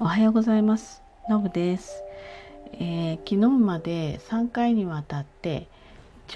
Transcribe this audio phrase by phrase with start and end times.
[0.00, 1.02] おはようございます。
[1.28, 2.04] のぶです、
[2.74, 5.66] えー、昨日まで3回にわたって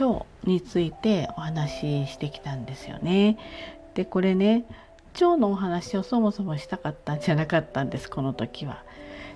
[0.00, 3.38] 腸についてお話ししてきたんですよね。
[3.94, 4.64] でこれね
[5.14, 8.82] 腸のお話をそもそもしたかったんじゃなかったんですこの時は。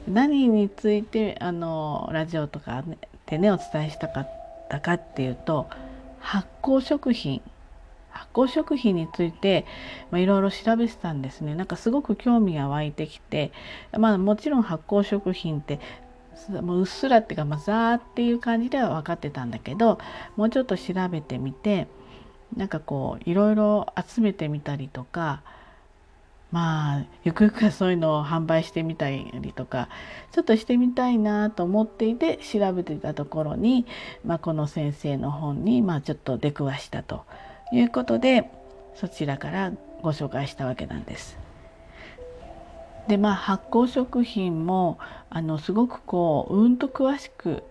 [0.09, 2.83] 何についてあのラジオとか
[3.27, 4.31] でねお伝えしたかっ
[4.69, 5.69] たかっていうと
[6.19, 7.43] 発酵食品
[8.17, 9.67] 発酵食品について
[10.13, 11.55] いろいろ調べてたんですね。
[11.55, 13.53] なんかすごく興味が湧いてきて
[13.97, 15.81] まあもちろん発酵食品って
[16.63, 19.99] もううっすらっていうか、まあ、ザーっていう感じでは分かってたんだけど
[20.37, 21.89] もうちょっと調べてみて
[22.57, 25.43] なんかこういろいろ集めてみたりとか
[26.53, 29.89] まあゆくゆくはそういうのを販売してみたりとか
[30.33, 33.87] ちょっとしてみたいなと思っていて調べてたところに、
[34.25, 37.25] まあ、この先生の本に、まあ、ちょっと出くわしたと。
[37.73, 38.51] いうことで
[38.95, 41.39] そちらからご紹介したわけなんです。
[43.09, 44.99] でまあ発酵食品も
[45.31, 47.63] あのすごくこううんと詳しく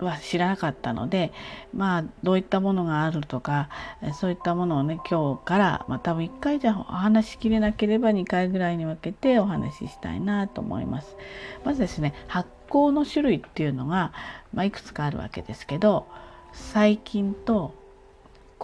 [0.00, 1.32] は知らなかったので
[1.72, 3.68] まあどういったものがあるとか
[4.14, 11.16] そういったものをね今日から、まあ、多分1回じゃお話しきれなければ2回ぐらいに分けてお話ししたいなと思います。
[11.64, 14.12] まずですね発酵の種類っていうのが、
[14.52, 16.06] まあ、いくつかあるわけですけど
[16.52, 17.74] 細菌と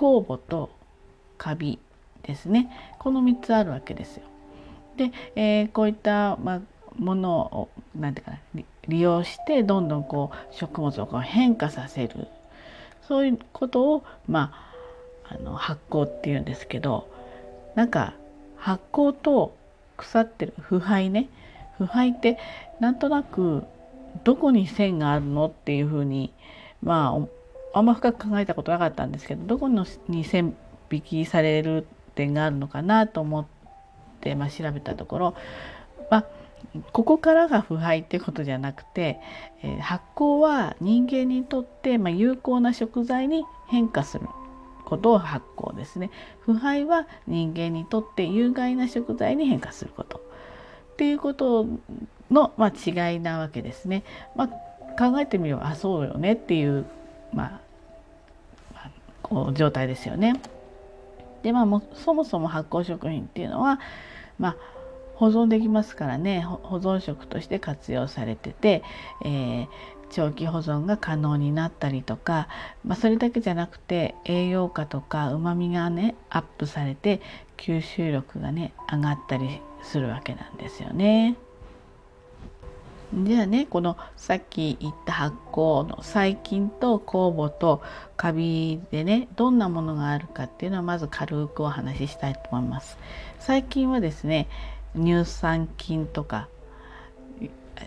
[0.00, 0.70] 酵母と
[1.36, 1.78] カビ
[2.22, 2.70] ですね。
[2.98, 4.22] この3つあるわけですよ。
[4.96, 6.60] で、えー、こういった、まあ、
[6.98, 12.28] ものを何て言うかな利用してどんどんこう食物をこう変化させる。
[13.02, 14.52] そういうことを、ま
[15.28, 17.08] あ、あの発酵っていうんですけど
[17.74, 18.14] なんか
[18.56, 19.54] 発酵と
[19.96, 21.28] 腐ってる腐敗ね。
[21.76, 22.38] 腐敗って
[22.78, 23.64] なんとなく
[24.24, 26.32] どこに線があるのっていうふうに
[26.82, 27.39] まあ
[27.72, 30.56] あんま深く考えたことなかったんですけどどこのに線
[30.90, 33.46] 引きされる点があるのかなと思っ
[34.20, 35.34] て、まあ、調べたところ、
[36.10, 36.26] まあ、
[36.92, 39.20] ここからが腐敗ってことじゃなくて、
[39.62, 44.26] えー、発酵は人間にとって、まあ、有効な食材に変化する
[44.84, 46.10] ことを発酵ですね。
[46.40, 51.66] 腐敗は人間にとって有害な食材に変化することっていうこと
[52.30, 54.02] の、まあ、違いなわけですね。
[54.34, 54.48] まあ、
[54.98, 56.84] 考えてみればあそうよねっていう
[57.32, 57.60] まあ、
[58.74, 58.90] まあ、
[59.22, 60.40] こう状態ですよね。
[61.42, 63.80] でまあもそもそも発酵食品っていうのは、
[64.38, 64.56] まあ、
[65.14, 68.82] 保存できますからね保存食として活用されてて、
[69.24, 69.68] えー、
[70.10, 72.48] 長期保存が可能になったりとか、
[72.84, 77.20] まあ、それだけじゃなくて栄養価とかうまみがねアップされて
[77.56, 81.36] 吸収力がね上がったりするわけなんですよね。
[83.12, 87.82] じゃあねこのさっき言った発酵の細菌と酵母と
[88.16, 92.98] カビでねどんなものがあるかっていうのはまず軽くお話ししたいと思います。
[93.40, 94.48] 細菌はですね
[94.94, 96.48] 乳酸菌とか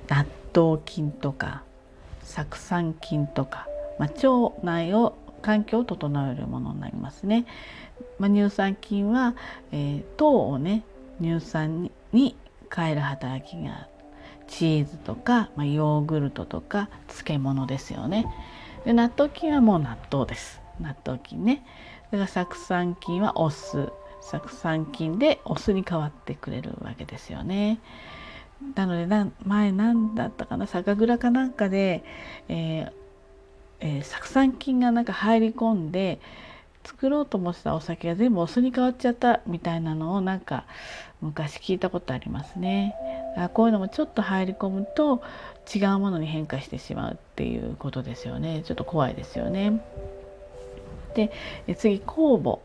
[0.10, 1.64] 納豆菌とか
[2.24, 3.68] 酢酸菌とか、
[4.00, 7.46] まあ、腸内を環境を整えるものになりますね。
[8.18, 9.36] まあ、乳酸菌は、
[9.72, 10.84] えー、糖をね
[11.22, 12.36] 乳酸に
[12.74, 13.93] 変える働きがある。
[14.48, 18.26] チーズとか、まあ、ヨーグルトとか漬物ですよね。
[18.86, 20.62] で納豆菌はもう納豆です。
[20.80, 21.66] 納豆菌ね。
[22.12, 27.80] だから酢酸菌はお酢酢酸菌でお酢に変わってくれるわけですよね。
[28.76, 29.06] なので
[29.46, 30.68] 前何だったかな？
[30.68, 32.04] 酒蔵かなんかで、
[32.48, 32.92] えー
[33.82, 36.22] えー、酢酸菌がなんか入り込んで
[36.86, 40.66] 作ろうと思ってたお酒が全部お酢に変わっちゃったみたいなのをなんか
[41.22, 42.96] 昔聞いたことありますね。
[43.54, 45.22] こういうのもちょっと入り込むと
[45.74, 48.64] 違うものに変化してしまうっていうことですよね。
[48.66, 49.82] ちょっと怖いですよね。
[51.16, 51.32] で
[51.76, 52.60] 次酵母。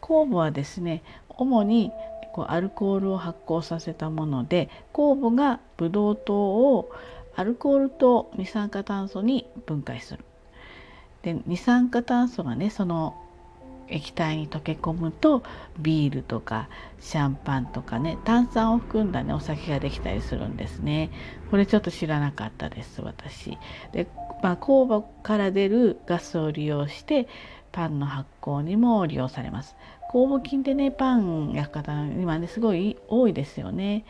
[0.00, 1.92] 酵母はですね主に
[2.32, 6.90] こうアルコールを発酵させたもので酵母がブドウ糖を
[7.34, 10.24] アルコールと二酸化炭素に分解する。
[11.22, 13.16] で二酸化炭素がねその
[13.90, 15.42] 液体に溶け込むと
[15.78, 16.68] ビールとか
[17.00, 21.10] シャンパンとかね炭酸を含んだねお酒ができたりするんですね。
[21.50, 23.58] これちょっと知らなかったです私。
[23.92, 24.06] で、
[24.42, 27.28] まあ、酵母から出るガスを利用して
[27.72, 29.76] パンの発酵にも利用されます。
[30.12, 34.04] 酵母菌でねパン焼く方今ねすごい多いですよね。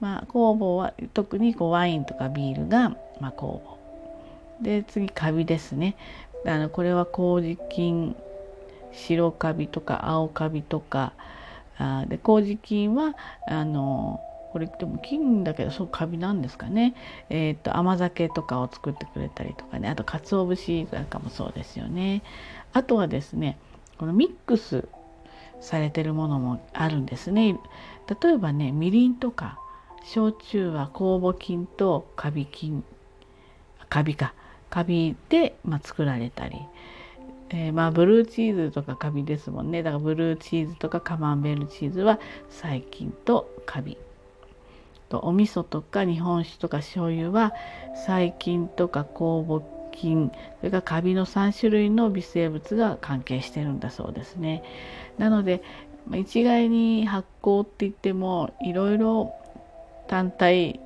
[0.00, 2.90] まあ酵母は特にこうワインとかビールが、
[3.20, 3.76] まあ、酵母。
[4.60, 5.96] で次カビですね。
[6.46, 8.16] あのこれは麹菌
[8.92, 11.12] 白カビとか青カビとか
[11.78, 13.14] あで麹菌は
[13.48, 14.20] あの
[14.52, 16.94] これでも菌だけどそうカビなんですかね、
[17.30, 19.88] えーと、甘酒とかを作ってくれたりとかね。
[19.88, 22.22] あと鰹節なんかもそうですよね。
[22.74, 23.58] あとはですね
[23.96, 24.86] このミックス
[25.60, 27.58] されてるものもあるんですね。
[28.22, 29.58] 例えばねみりんとか
[30.04, 32.84] 焼酎は酵母菌とカビ菌
[33.88, 34.34] カビか。
[34.72, 36.56] カビで、まあ、作られたり、
[37.52, 39.82] えー、まあブルーチーズとかカビですもんね。
[39.82, 42.18] だからブルーチーズとかカマンベールチーズは
[42.48, 43.98] 細菌とカビ。
[45.08, 47.52] とお味噌とか日本酒とか醤油は
[48.06, 49.62] 細菌とか酵母
[49.92, 54.62] 菌それからカビの3種類の微生物が関係してるんだそうですね。
[55.18, 55.62] なので
[56.14, 59.34] 一概に発酵って言ってもいろいろ
[60.08, 60.80] 単体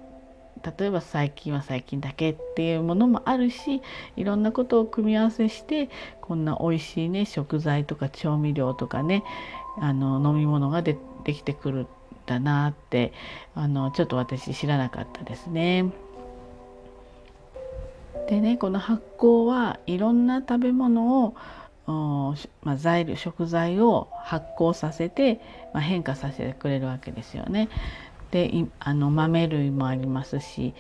[0.79, 3.83] 例えば細菌は細菌だけっていうものもあるし
[4.17, 5.89] いろんなことを組み合わせして
[6.21, 9.23] こんな美味しいね食材とか調味料とかね
[9.79, 11.87] あの飲み物がでできてくるん
[12.27, 13.13] だなって
[13.55, 15.87] あのちょっと私知らなかったですね。
[18.29, 21.37] でねこの発酵はいろんな食べ物を
[21.87, 25.41] まあ、材料食材を発酵させて、
[25.73, 27.69] まあ、変化させてくれるわけですよね。
[28.31, 30.75] であの豆類もありますし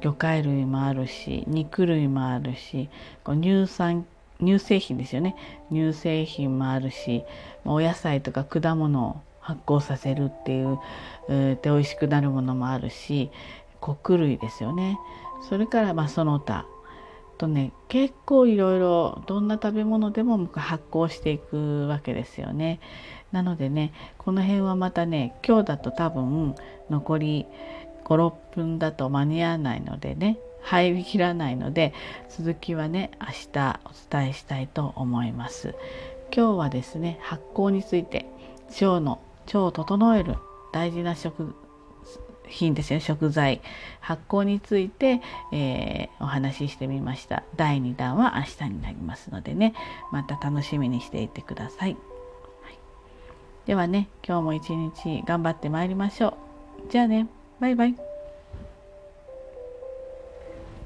[0.00, 2.88] 魚介類もあるし肉類もあるし
[3.24, 4.06] こう乳酸
[4.40, 5.36] 乳製品ですよね。
[5.70, 7.22] 乳製品もあるし
[7.64, 10.78] お野菜とか果物を発酵させるっていう、う、
[11.28, 13.30] で美味しくなるものもあるし
[13.80, 14.98] 穀類ですよね。
[15.48, 16.66] それからまあその他。
[17.42, 22.78] とね結構いろいろどんな食べ物でも発酵していくわけですよね。
[23.32, 26.54] なのでねこの辺はまたね今日だと多分
[26.88, 27.46] 残り
[28.04, 31.92] 56分だと間に合わないのでね入りきらないので
[32.28, 35.74] 続きはね明日お伝えしたいと思います。
[36.34, 38.26] 今日はですね発酵について
[38.80, 40.36] 腸の腸を整える
[40.72, 41.56] 大事な食
[42.48, 43.60] 品ですね食材。
[44.00, 45.20] 発酵について、
[45.52, 47.42] えー、お話ししてみました。
[47.56, 49.74] 第2弾は明日になりますのでね。
[50.10, 51.96] また楽しみにしていてください、
[52.62, 52.78] はい、
[53.66, 56.36] ではね今日も一日頑張ってまいりましょ
[56.88, 56.90] う。
[56.90, 57.28] じゃあね。
[57.60, 58.11] バイバイ。